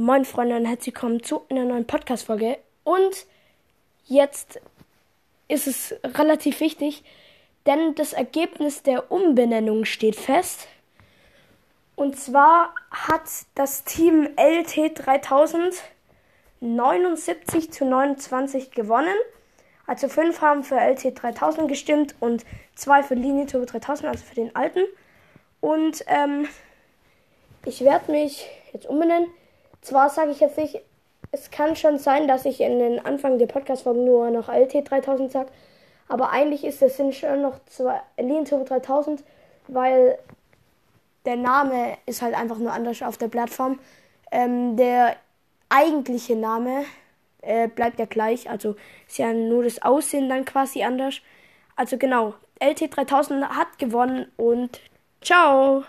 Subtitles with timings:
[0.00, 2.58] Moin Freunde und herzlich willkommen zu einer neuen Podcast-Folge.
[2.84, 3.26] Und
[4.06, 4.60] jetzt
[5.48, 7.02] ist es relativ wichtig,
[7.66, 10.68] denn das Ergebnis der Umbenennung steht fest.
[11.96, 13.24] Und zwar hat
[13.56, 15.74] das Team LT 3000
[16.60, 19.16] 79 zu 29 gewonnen.
[19.88, 22.44] Also fünf haben für LT 3000 gestimmt und
[22.76, 24.84] zwei für Linie Turbo 3000, also für den alten.
[25.60, 26.46] Und ähm,
[27.64, 29.28] ich werde mich jetzt umbenennen.
[29.80, 30.80] Zwar sage ich jetzt nicht,
[31.30, 35.30] es kann schon sein, dass ich in den Anfang der Podcast-Folge nur noch LT 3000
[35.30, 35.50] sage,
[36.08, 39.22] aber eigentlich ist es schon noch zwei Lean Turbo 3000,
[39.68, 40.18] weil
[41.26, 43.78] der Name ist halt einfach nur anders auf der Plattform.
[44.30, 45.16] Ähm, der
[45.68, 46.84] eigentliche Name
[47.42, 51.20] äh, bleibt ja gleich, also ist ja nur das Aussehen dann quasi anders.
[51.76, 54.80] Also genau, LT 3000 hat gewonnen und
[55.20, 55.84] ciao!